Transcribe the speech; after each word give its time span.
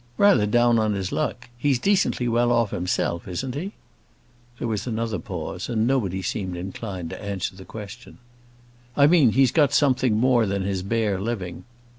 "Rather 0.17 0.47
down 0.47 0.79
on 0.79 0.93
his 0.93 1.11
luck. 1.11 1.47
He's 1.59 1.77
decently 1.77 2.27
well 2.27 2.51
off 2.51 2.71
himself, 2.71 3.27
isn't 3.27 3.53
he?" 3.53 3.73
There 4.57 4.67
was 4.67 4.87
another 4.87 5.19
pause, 5.19 5.69
and 5.69 5.85
nobody 5.85 6.23
seemed 6.23 6.57
inclined 6.57 7.11
to 7.11 7.21
answer 7.23 7.55
the 7.55 7.65
question. 7.65 8.17
"I 8.97 9.05
mean, 9.05 9.33
he's 9.33 9.51
got 9.51 9.73
something 9.73 10.17
more 10.17 10.47
than 10.47 10.63
his 10.63 10.81
bare 10.81 11.19
living." 11.21 11.65